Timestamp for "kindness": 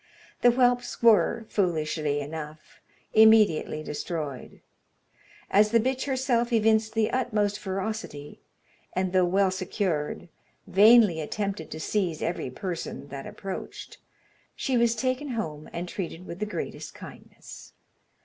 16.95-17.73